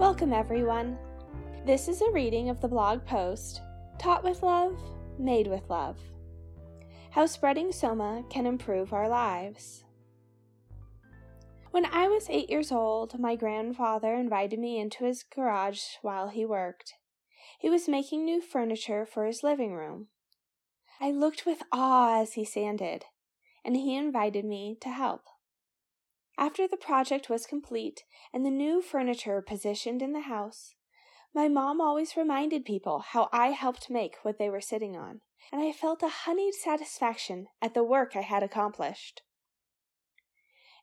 Welcome, 0.00 0.32
everyone. 0.32 0.96
This 1.66 1.86
is 1.86 2.00
a 2.00 2.10
reading 2.10 2.48
of 2.48 2.62
the 2.62 2.68
blog 2.68 3.04
post 3.04 3.60
Taught 3.98 4.24
with 4.24 4.42
Love, 4.42 4.80
Made 5.18 5.46
with 5.46 5.68
Love 5.68 5.98
How 7.10 7.26
Spreading 7.26 7.70
Soma 7.70 8.24
Can 8.30 8.46
Improve 8.46 8.94
Our 8.94 9.10
Lives. 9.10 9.84
When 11.70 11.84
I 11.84 12.08
was 12.08 12.30
eight 12.30 12.48
years 12.48 12.72
old, 12.72 13.18
my 13.20 13.36
grandfather 13.36 14.14
invited 14.14 14.58
me 14.58 14.78
into 14.78 15.04
his 15.04 15.22
garage 15.22 15.82
while 16.00 16.30
he 16.30 16.46
worked. 16.46 16.94
He 17.58 17.68
was 17.68 17.86
making 17.86 18.24
new 18.24 18.40
furniture 18.40 19.04
for 19.04 19.26
his 19.26 19.42
living 19.42 19.74
room. 19.74 20.06
I 20.98 21.10
looked 21.10 21.44
with 21.44 21.62
awe 21.72 22.22
as 22.22 22.32
he 22.32 22.46
sanded, 22.46 23.04
and 23.66 23.76
he 23.76 23.94
invited 23.98 24.46
me 24.46 24.78
to 24.80 24.88
help. 24.88 25.24
After 26.38 26.66
the 26.66 26.76
project 26.76 27.28
was 27.28 27.46
complete 27.46 28.04
and 28.32 28.44
the 28.44 28.50
new 28.50 28.80
furniture 28.80 29.42
positioned 29.42 30.02
in 30.02 30.12
the 30.12 30.20
house, 30.20 30.74
my 31.34 31.48
mom 31.48 31.80
always 31.80 32.16
reminded 32.16 32.64
people 32.64 33.00
how 33.00 33.28
I 33.32 33.48
helped 33.48 33.90
make 33.90 34.16
what 34.22 34.38
they 34.38 34.50
were 34.50 34.60
sitting 34.60 34.96
on, 34.96 35.20
and 35.52 35.62
I 35.62 35.72
felt 35.72 36.02
a 36.02 36.08
honeyed 36.08 36.54
satisfaction 36.54 37.46
at 37.62 37.74
the 37.74 37.84
work 37.84 38.16
I 38.16 38.22
had 38.22 38.42
accomplished. 38.42 39.22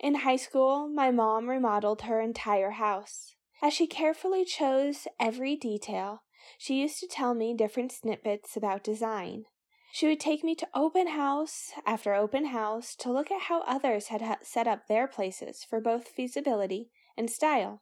In 0.00 0.16
high 0.16 0.36
school, 0.36 0.88
my 0.88 1.10
mom 1.10 1.48
remodeled 1.48 2.02
her 2.02 2.20
entire 2.20 2.72
house. 2.72 3.36
As 3.62 3.72
she 3.72 3.86
carefully 3.86 4.44
chose 4.44 5.06
every 5.18 5.56
detail, 5.56 6.24
she 6.58 6.80
used 6.82 7.00
to 7.00 7.06
tell 7.06 7.32
me 7.32 7.54
different 7.54 7.92
snippets 7.92 8.56
about 8.56 8.84
design. 8.84 9.44
She 9.94 10.08
would 10.08 10.18
take 10.18 10.42
me 10.42 10.56
to 10.56 10.68
open 10.74 11.06
house 11.06 11.70
after 11.86 12.14
open 12.14 12.46
house 12.46 12.96
to 12.96 13.12
look 13.12 13.30
at 13.30 13.42
how 13.42 13.60
others 13.60 14.08
had 14.08 14.38
set 14.42 14.66
up 14.66 14.88
their 14.88 15.06
places 15.06 15.62
for 15.62 15.80
both 15.80 16.08
feasibility 16.08 16.90
and 17.16 17.30
style. 17.30 17.80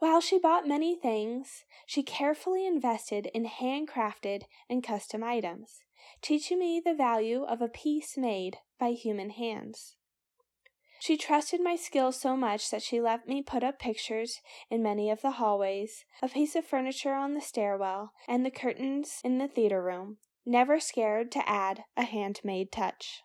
While 0.00 0.20
she 0.20 0.38
bought 0.38 0.68
many 0.68 0.94
things, 0.94 1.64
she 1.86 2.02
carefully 2.02 2.66
invested 2.66 3.30
in 3.32 3.46
handcrafted 3.46 4.42
and 4.68 4.84
custom 4.84 5.24
items, 5.24 5.78
teaching 6.20 6.58
me 6.58 6.78
the 6.78 6.92
value 6.92 7.42
of 7.42 7.62
a 7.62 7.68
piece 7.68 8.18
made 8.18 8.58
by 8.78 8.90
human 8.90 9.30
hands. 9.30 9.96
She 11.00 11.16
trusted 11.16 11.62
my 11.62 11.74
skill 11.74 12.12
so 12.12 12.36
much 12.36 12.70
that 12.70 12.82
she 12.82 13.00
let 13.00 13.26
me 13.26 13.40
put 13.40 13.64
up 13.64 13.78
pictures 13.78 14.42
in 14.68 14.82
many 14.82 15.08
of 15.08 15.22
the 15.22 15.30
hallways, 15.30 16.04
a 16.20 16.28
piece 16.28 16.54
of 16.54 16.66
furniture 16.66 17.14
on 17.14 17.32
the 17.32 17.40
stairwell, 17.40 18.12
and 18.28 18.44
the 18.44 18.50
curtains 18.50 19.22
in 19.24 19.38
the 19.38 19.48
theater 19.48 19.82
room, 19.82 20.18
never 20.44 20.80
scared 20.80 21.30
to 21.32 21.48
add 21.48 21.84
a 21.96 22.04
handmade 22.04 22.72
touch. 22.72 23.22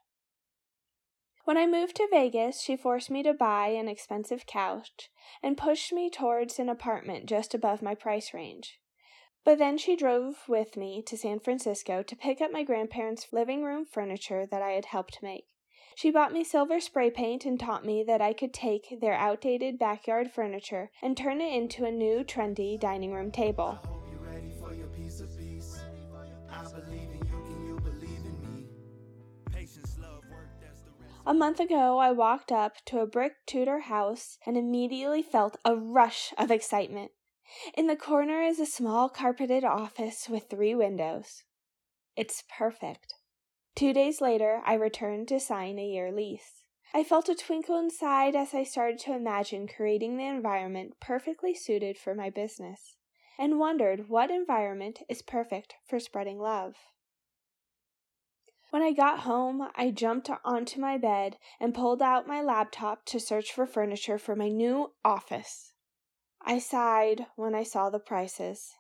When 1.46 1.58
I 1.58 1.66
moved 1.66 1.96
to 1.96 2.08
Vegas, 2.12 2.62
she 2.62 2.76
forced 2.76 3.10
me 3.10 3.24
to 3.24 3.34
buy 3.34 3.68
an 3.68 3.88
expensive 3.88 4.46
couch 4.46 5.10
and 5.42 5.58
pushed 5.58 5.94
me 5.94 6.10
towards 6.10 6.60
an 6.60 6.68
apartment 6.68 7.26
just 7.26 7.54
above 7.54 7.82
my 7.82 7.96
price 7.96 8.34
range. 8.34 8.80
But 9.46 9.58
then 9.58 9.78
she 9.78 9.96
drove 9.96 10.44
with 10.50 10.76
me 10.76 11.02
to 11.04 11.18
San 11.18 11.40
Francisco 11.40 12.04
to 12.04 12.16
pick 12.18 12.42
up 12.42 12.52
my 12.52 12.64
grandparents' 12.64 13.32
living 13.32 13.64
room 13.64 13.86
furniture 13.86 14.46
that 14.46 14.62
I 14.62 14.72
had 14.72 14.88
helped 14.88 15.24
make. 15.24 15.46
She 15.96 16.12
bought 16.12 16.34
me 16.34 16.44
silver 16.44 16.82
spray 16.82 17.10
paint 17.10 17.46
and 17.46 17.58
taught 17.58 17.86
me 17.86 18.04
that 18.04 18.22
I 18.22 18.34
could 18.34 18.54
take 18.54 19.00
their 19.00 19.14
outdated 19.14 19.80
backyard 19.80 20.32
furniture 20.32 20.92
and 21.02 21.16
turn 21.16 21.40
it 21.40 21.54
into 21.54 21.86
a 21.86 21.92
new 21.92 22.26
trendy 22.26 22.78
dining 22.78 23.14
room 23.14 23.32
table. 23.32 23.80
A 31.28 31.34
month 31.34 31.60
ago, 31.60 31.98
I 31.98 32.14
walked 32.14 32.54
up 32.54 32.78
to 32.86 33.00
a 33.00 33.06
brick 33.06 33.34
Tudor 33.46 33.80
house 33.80 34.38
and 34.46 34.56
immediately 34.56 35.22
felt 35.22 35.58
a 35.66 35.76
rush 35.76 36.34
of 36.38 36.52
excitement. 36.52 37.12
In 37.74 37.88
the 37.88 37.98
corner 37.98 38.42
is 38.42 38.62
a 38.62 38.66
small 38.66 39.10
carpeted 39.10 39.66
office 39.66 40.30
with 40.30 40.50
three 40.50 40.74
windows. 40.74 41.44
It's 42.16 42.46
perfect. 42.58 43.16
Two 43.76 43.92
days 43.92 44.22
later, 44.22 44.62
I 44.66 44.76
returned 44.76 45.28
to 45.28 45.40
sign 45.42 45.78
a 45.78 45.86
year 45.86 46.14
lease. 46.14 46.64
I 46.94 47.04
felt 47.04 47.28
a 47.28 47.36
twinkle 47.36 47.78
inside 47.78 48.34
as 48.34 48.54
I 48.54 48.64
started 48.64 48.98
to 49.00 49.14
imagine 49.14 49.68
creating 49.68 50.16
the 50.16 50.28
environment 50.28 50.94
perfectly 51.02 51.54
suited 51.54 51.98
for 51.98 52.16
my 52.16 52.30
business, 52.30 52.96
and 53.38 53.60
wondered 53.60 54.08
what 54.08 54.32
environment 54.32 55.00
is 55.10 55.22
perfect 55.22 55.76
for 55.90 56.00
spreading 56.00 56.40
love. 56.40 56.76
When 58.70 58.82
I 58.82 58.92
got 58.92 59.20
home, 59.20 59.70
I 59.76 59.92
jumped 59.92 60.30
onto 60.44 60.80
my 60.80 60.98
bed 60.98 61.38
and 61.60 61.74
pulled 61.74 62.02
out 62.02 62.28
my 62.28 62.42
laptop 62.42 63.06
to 63.06 63.20
search 63.20 63.54
for 63.54 63.66
furniture 63.66 64.18
for 64.18 64.36
my 64.36 64.50
new 64.50 64.94
office. 65.06 65.74
I 66.42 66.60
sighed 66.60 67.28
when 67.36 67.56
I 67.56 67.64
saw 67.64 67.90
the 67.90 68.00
prices. 68.00 68.76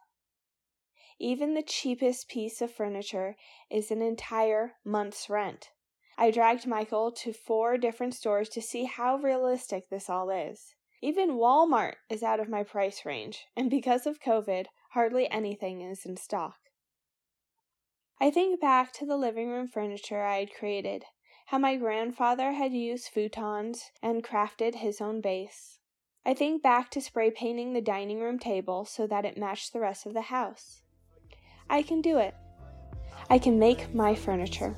Even 1.19 1.53
the 1.53 1.63
cheapest 1.63 2.27
piece 2.29 2.61
of 2.61 2.71
furniture 2.71 3.35
is 3.71 3.89
an 3.89 4.01
entire 4.01 4.73
month's 4.83 5.29
rent. 5.29 5.71
I 6.17 6.31
dragged 6.31 6.67
Michael 6.67 7.11
to 7.11 7.31
four 7.31 7.77
different 7.77 8.13
stores 8.13 8.49
to 8.49 8.61
see 8.61 8.85
how 8.85 9.17
realistic 9.17 9.89
this 9.89 10.09
all 10.09 10.29
is. 10.29 10.75
Even 11.01 11.37
Walmart 11.37 11.95
is 12.09 12.23
out 12.23 12.39
of 12.39 12.49
my 12.49 12.63
price 12.63 13.05
range, 13.05 13.45
and 13.55 13.69
because 13.69 14.05
of 14.05 14.19
COVID, 14.19 14.65
hardly 14.91 15.29
anything 15.29 15.81
is 15.81 16.05
in 16.05 16.17
stock. 16.17 16.57
I 18.19 18.31
think 18.31 18.59
back 18.59 18.91
to 18.93 19.05
the 19.05 19.15
living 19.15 19.49
room 19.49 19.67
furniture 19.67 20.23
I 20.23 20.39
had 20.39 20.53
created, 20.53 21.05
how 21.47 21.59
my 21.59 21.75
grandfather 21.75 22.53
had 22.53 22.73
used 22.73 23.13
futons 23.13 23.91
and 24.01 24.23
crafted 24.23 24.75
his 24.75 24.99
own 24.99 25.21
base. 25.21 25.77
I 26.25 26.33
think 26.33 26.63
back 26.63 26.89
to 26.91 27.01
spray 27.01 27.29
painting 27.29 27.73
the 27.73 27.81
dining 27.81 28.19
room 28.19 28.39
table 28.39 28.85
so 28.85 29.05
that 29.05 29.23
it 29.23 29.37
matched 29.37 29.71
the 29.71 29.79
rest 29.79 30.07
of 30.07 30.15
the 30.15 30.23
house. 30.23 30.81
I 31.69 31.83
can 31.83 32.01
do 32.01 32.17
it. 32.17 32.33
I 33.29 33.37
can 33.37 33.59
make 33.59 33.93
my 33.93 34.15
furniture. 34.15 34.75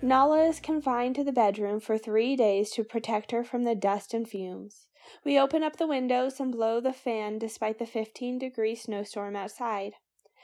Nala 0.00 0.44
is 0.44 0.60
confined 0.60 1.14
to 1.16 1.24
the 1.24 1.32
bedroom 1.32 1.78
for 1.78 1.98
three 1.98 2.36
days 2.36 2.70
to 2.70 2.84
protect 2.84 3.32
her 3.32 3.44
from 3.44 3.64
the 3.64 3.74
dust 3.74 4.14
and 4.14 4.26
fumes. 4.26 4.86
We 5.24 5.38
open 5.38 5.62
up 5.62 5.76
the 5.76 5.86
windows 5.86 6.40
and 6.40 6.52
blow 6.52 6.80
the 6.80 6.92
fan 6.92 7.38
despite 7.38 7.78
the 7.78 7.86
15 7.86 8.38
degree 8.38 8.74
snowstorm 8.74 9.36
outside. 9.36 9.94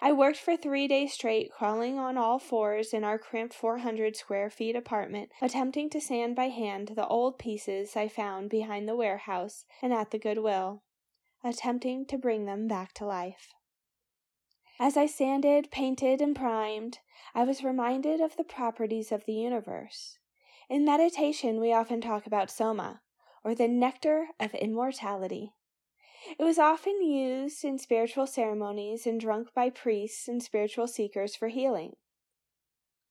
I 0.03 0.13
worked 0.13 0.39
for 0.39 0.57
three 0.57 0.87
days 0.89 1.13
straight, 1.15 1.51
crawling 1.51 1.99
on 1.99 2.19
all 2.19 2.39
fours 2.39 2.93
in 2.93 3.05
our 3.05 3.19
cramped 3.19 3.55
400 3.55 4.17
square 4.17 4.51
feet 4.51 4.77
apartment, 4.77 5.31
attempting 5.41 5.89
to 5.91 6.01
sand 6.01 6.37
by 6.37 6.49
hand 6.49 6.93
the 6.97 7.07
old 7.07 7.39
pieces 7.39 7.97
I 7.97 8.09
found 8.09 8.51
behind 8.51 8.89
the 8.89 8.97
warehouse 8.97 9.65
and 9.81 9.93
at 9.93 10.11
the 10.11 10.19
Goodwill, 10.19 10.83
attempting 11.43 12.07
to 12.07 12.19
bring 12.19 12.45
them 12.45 12.67
back 12.67 12.93
to 12.95 13.07
life. 13.07 13.55
As 14.81 14.97
I 14.97 15.07
sanded, 15.07 15.71
painted, 15.71 16.21
and 16.21 16.35
primed, 16.35 16.99
I 17.35 17.45
was 17.45 17.63
reminded 17.63 18.21
of 18.21 18.37
the 18.37 18.45
properties 18.45 19.13
of 19.13 19.25
the 19.25 19.35
universe. 19.35 20.19
In 20.69 20.85
meditation, 20.85 21.61
we 21.61 21.73
often 21.73 22.01
talk 22.01 22.27
about 22.27 22.51
soma, 22.51 23.01
or 23.45 23.55
the 23.55 23.69
nectar 23.69 24.29
of 24.41 24.55
immortality. 24.55 25.53
It 26.39 26.43
was 26.43 26.59
often 26.59 27.03
used 27.03 27.65
in 27.65 27.79
spiritual 27.79 28.27
ceremonies 28.27 29.07
and 29.07 29.21
drunk 29.21 29.53
by 29.55 29.69
priests 29.69 30.27
and 30.27 30.43
spiritual 30.43 30.87
seekers 30.87 31.37
for 31.37 31.49
healing. 31.49 31.97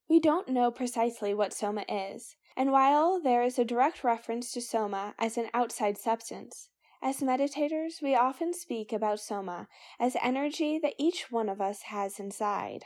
We 0.10 0.20
don't 0.20 0.50
know 0.50 0.72
precisely 0.72 1.34
what 1.34 1.54
soma 1.54 1.86
is, 1.88 2.36
and 2.58 2.72
while 2.72 3.22
there 3.22 3.44
is 3.44 3.60
a 3.60 3.66
direct 3.66 4.04
reference 4.04 4.52
to 4.54 4.62
soma 4.62 5.14
as 5.20 5.38
an 5.38 5.50
outside 5.54 5.98
substance, 5.98 6.70
as 7.02 7.20
meditators 7.20 8.02
we 8.02 8.16
often 8.16 8.54
speak 8.54 8.92
about 8.92 9.20
soma 9.20 9.68
as 10.00 10.18
energy 10.22 10.80
that 10.80 10.96
each 10.98 11.32
one 11.32 11.50
of 11.50 11.62
us 11.62 11.84
has 11.84 12.20
inside. 12.20 12.86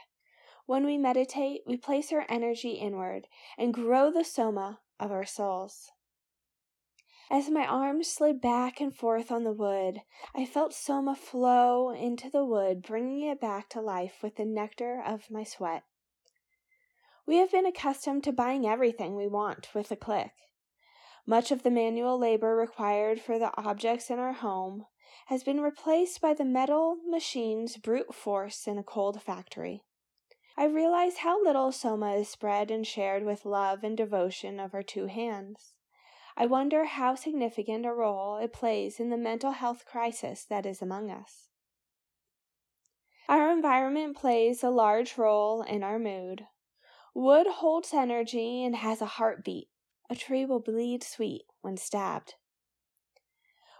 When 0.66 0.86
we 0.86 0.98
meditate, 0.98 1.62
we 1.66 1.77
place 1.77 2.12
our 2.12 2.25
energy 2.27 2.72
inward 2.72 3.27
and 3.57 3.74
grow 3.74 4.12
the 4.12 4.25
soma 4.25 4.80
of 5.00 5.12
our 5.12 5.25
souls. 5.25 5.92
As 7.29 7.50
my 7.50 7.68
arms 7.68 8.07
slid 8.07 8.39
back 8.39 8.79
and 8.79 8.95
forth 8.95 9.31
on 9.31 9.44
the 9.44 9.51
wood, 9.51 10.01
I 10.33 10.45
felt 10.45 10.74
Soma 10.74 11.13
flow 11.13 11.89
into 11.89 12.29
the 12.29 12.45
wood, 12.45 12.81
bringing 12.81 13.27
it 13.27 13.41
back 13.41 13.68
to 13.69 13.81
life 13.81 14.24
with 14.24 14.38
the 14.38 14.45
nectar 14.45 15.03
of 15.06 15.29
my 15.29 15.44
sweat. 15.44 15.83
We 17.25 17.35
have 17.38 17.51
been 17.51 17.65
accustomed 17.65 18.24
to 18.24 18.31
buying 18.31 18.65
everything 18.65 19.13
we 19.13 19.27
want 19.27 19.75
with 19.75 19.91
a 19.91 19.97
click. 19.97 20.31
Much 21.25 21.51
of 21.51 21.63
the 21.63 21.69
manual 21.69 22.18
labor 22.18 22.56
required 22.56 23.19
for 23.19 23.38
the 23.38 23.51
objects 23.57 24.09
in 24.09 24.19
our 24.19 24.31
home 24.31 24.85
has 25.25 25.44
been 25.44 25.59
replaced 25.59 26.21
by 26.21 26.33
the 26.33 26.45
metal 26.45 26.95
machine's 27.06 27.75
brute 27.75 28.15
force 28.15 28.65
in 28.65 28.77
a 28.77 28.83
cold 28.83 29.21
factory. 29.21 29.83
I 30.56 30.65
realize 30.65 31.18
how 31.18 31.44
little 31.44 31.74
Soma 31.74 32.13
is 32.13 32.29
spread 32.29 32.71
and 32.71 32.88
shared 32.88 33.25
with 33.25 33.45
love 33.45 33.83
and 33.83 33.97
devotion 33.97 34.62
of 34.62 34.74
our 34.74 34.83
two 34.83 35.07
hands. 35.07 35.74
I 36.39 36.45
wonder 36.45 36.86
how 36.86 37.16
significant 37.16 37.84
a 37.84 37.92
role 37.92 38.38
it 38.38 38.54
plays 38.54 39.00
in 39.00 39.10
the 39.10 39.18
mental 39.18 39.54
health 39.54 39.86
crisis 39.88 40.45
that 40.45 40.68
is 40.68 40.84
among 40.84 41.10
us. 41.10 41.50
Our 43.28 43.51
environment 43.51 44.16
plays 44.16 44.63
a 44.63 44.69
large 44.69 45.18
role 45.18 45.63
in 45.63 45.81
our 45.81 45.98
mood. 45.98 46.45
Wood 47.16 47.48
holds 47.48 47.92
energy 47.92 48.63
and 48.63 48.75
has 48.75 49.01
a 49.01 49.18
heartbeat, 49.18 49.69
a 50.12 50.16
tree 50.16 50.45
will 50.45 50.60
bleed 50.60 51.04
sweet 51.04 51.45
when 51.62 51.75
stabbed. 51.75 52.36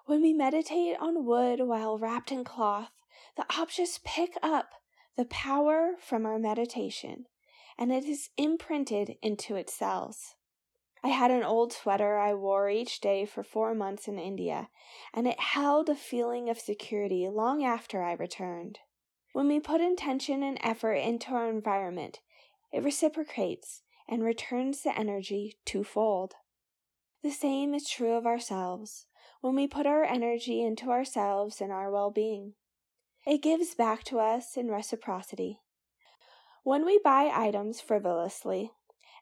When 0.08 0.24
we 0.24 0.34
meditate 0.34 0.98
on 1.00 1.26
wood 1.26 1.60
while 1.62 2.00
wrapped 2.00 2.32
in 2.32 2.44
cloth, 2.44 2.92
the 3.36 3.46
objects 3.56 4.00
pick 4.04 4.32
up 4.42 4.72
the 5.16 5.26
power 5.26 5.92
from 6.02 6.26
our 6.26 6.40
meditation 6.40 7.26
and 7.78 7.92
it 7.92 8.06
is 8.06 8.30
imprinted 8.36 9.18
into 9.22 9.56
its 9.56 9.76
cells. 9.76 10.37
I 11.08 11.12
had 11.12 11.32
an 11.32 11.42
old 11.42 11.72
sweater 11.72 12.18
I 12.18 12.34
wore 12.34 12.70
each 12.70 13.00
day 13.00 13.26
for 13.26 13.42
four 13.42 13.74
months 13.74 14.10
in 14.10 14.20
India, 14.20 14.68
and 15.14 15.26
it 15.26 15.40
held 15.40 15.88
a 15.88 15.96
feeling 15.96 16.50
of 16.50 16.60
security 16.60 17.30
long 17.30 17.64
after 17.64 18.04
I 18.04 18.12
returned. 18.12 18.80
When 19.32 19.48
we 19.48 19.62
put 19.62 19.80
intention 19.80 20.44
and 20.44 20.60
effort 20.62 20.96
into 20.96 21.32
our 21.32 21.50
environment, 21.50 22.20
it 22.74 22.84
reciprocates 22.84 23.84
and 24.10 24.22
returns 24.22 24.84
the 24.84 25.00
energy 25.00 25.56
twofold. 25.64 26.34
The 27.24 27.32
same 27.32 27.74
is 27.74 27.90
true 27.90 28.16
of 28.16 28.26
ourselves 28.26 29.06
when 29.40 29.56
we 29.56 29.66
put 29.66 29.86
our 29.86 30.04
energy 30.04 30.62
into 30.62 30.92
ourselves 30.92 31.62
and 31.62 31.72
our 31.72 31.90
well 31.90 32.12
being. 32.12 32.56
It 33.26 33.42
gives 33.42 33.76
back 33.76 34.04
to 34.06 34.20
us 34.20 34.58
in 34.58 34.68
reciprocity. 34.70 35.62
When 36.64 36.86
we 36.86 37.00
buy 37.02 37.32
items 37.34 37.80
frivolously 37.80 38.74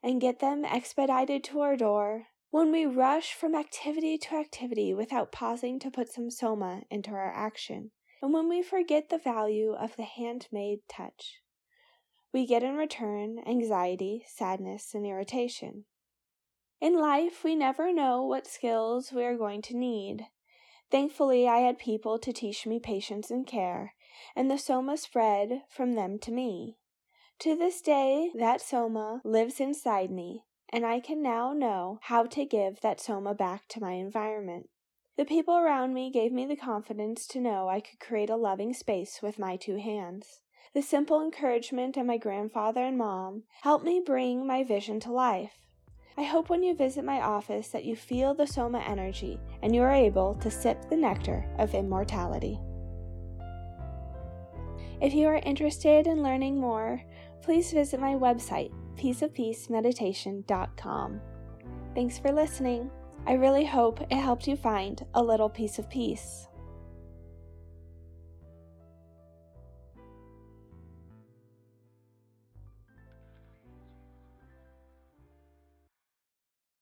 and 0.04 0.22
get 0.22 0.40
them 0.40 0.66
expedited 0.66 1.44
to 1.44 1.62
our 1.62 1.76
door, 1.76 2.28
when 2.52 2.72
we 2.72 2.86
rush 2.86 3.34
from 3.34 3.54
activity 3.54 4.18
to 4.18 4.36
activity 4.36 4.94
without 4.94 5.32
pausing 5.32 5.78
to 5.80 5.92
put 5.92 6.10
some 6.10 6.32
soma 6.32 6.84
into 6.90 7.12
our 7.12 7.34
action, 7.34 7.92
and 8.22 8.34
when 8.34 8.48
we 8.48 8.62
forget 8.62 9.10
the 9.10 9.18
value 9.18 9.74
of 9.74 9.96
the 9.98 10.04
handmade 10.04 10.80
touch, 10.88 11.42
we 12.34 12.46
get 12.46 12.64
in 12.64 12.76
return 12.76 13.40
anxiety, 13.46 14.24
sadness, 14.28 14.94
and 14.94 15.06
irritation. 15.06 15.86
In 16.82 17.00
life, 17.00 17.44
we 17.44 17.56
never 17.56 17.94
know 17.94 18.24
what 18.24 18.46
skills 18.48 19.12
we 19.12 19.24
are 19.24 19.38
going 19.38 19.62
to 19.64 19.78
need. 19.78 20.28
Thankfully, 20.92 21.48
I 21.48 21.60
had 21.60 21.80
people 21.80 22.20
to 22.20 22.34
teach 22.34 22.66
me 22.66 22.80
patience 22.80 23.32
and 23.32 23.48
care, 23.48 23.96
and 24.36 24.52
the 24.52 24.58
soma 24.58 24.98
spread 24.98 25.64
from 25.70 25.94
them 25.94 26.20
to 26.20 26.32
me. 26.32 26.78
To 27.40 27.56
this 27.56 27.82
day, 27.82 28.32
that 28.34 28.62
soma 28.62 29.22
lives 29.24 29.60
inside 29.60 30.10
me, 30.10 30.46
and 30.70 30.86
I 30.86 31.00
can 31.00 31.22
now 31.22 31.54
know 31.54 32.00
how 32.04 32.24
to 32.24 32.46
give 32.46 32.82
that 32.82 33.00
soma 33.00 33.34
back 33.36 33.68
to 33.70 33.82
my 33.82 33.92
environment. 33.92 34.70
The 35.18 35.26
people 35.26 35.56
around 35.56 35.94
me 35.94 36.10
gave 36.10 36.32
me 36.32 36.46
the 36.46 36.56
confidence 36.56 37.28
to 37.28 37.42
know 37.42 37.68
I 37.68 37.82
could 37.82 38.00
create 38.00 38.30
a 38.30 38.36
loving 38.36 38.74
space 38.74 39.20
with 39.22 39.38
my 39.38 39.58
two 39.58 39.78
hands. 39.78 40.40
The 40.74 40.82
simple 40.82 41.22
encouragement 41.22 41.98
of 41.98 42.06
my 42.06 42.18
grandfather 42.18 42.82
and 42.82 42.98
mom 42.98 43.44
helped 43.62 43.86
me 43.86 44.02
bring 44.04 44.48
my 44.48 44.64
vision 44.64 45.00
to 45.02 45.12
life. 45.12 45.60
I 46.18 46.24
hope 46.24 46.50
when 46.50 46.64
you 46.64 46.74
visit 46.74 47.04
my 47.04 47.22
office 47.22 47.68
that 47.70 47.86
you 47.86 47.96
feel 47.96 48.34
the 48.34 48.48
Soma 48.48 48.80
energy 48.80 49.40
and 49.62 49.76
you 49.76 49.82
are 49.82 49.92
able 49.92 50.36
to 50.36 50.50
sip 50.50 50.90
the 50.90 50.96
nectar 50.96 51.46
of 51.60 51.76
immortality. 51.76 52.60
If 55.02 55.14
you 55.14 55.28
are 55.28 55.42
interested 55.46 56.08
in 56.08 56.24
learning 56.24 56.58
more, 56.58 57.02
please 57.46 57.72
visit 57.72 58.00
my 58.00 58.16
website, 58.16 58.72
peaceofpeacemeditation.com. 58.98 61.22
Thanks 61.94 62.18
for 62.18 62.32
listening. 62.32 62.90
I 63.28 63.34
really 63.34 63.66
hope 63.66 64.02
it 64.02 64.16
helped 64.16 64.48
you 64.48 64.58
find 64.58 65.06
a 65.14 65.22
little 65.22 65.50
piece 65.50 65.78
of 65.78 65.88
peace. 65.88 66.48